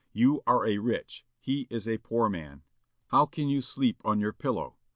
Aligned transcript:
You 0.13 0.41
are 0.47 0.65
a 0.65 0.79
rich 0.79 1.23
he 1.39 1.67
is 1.69 1.87
a 1.87 1.99
poor 1.99 2.27
man. 2.27 2.63
How 3.09 3.27
can 3.27 3.49
you 3.49 3.61
sleep 3.61 4.01
on 4.03 4.19
your 4.19 4.33
pillow? 4.33 4.77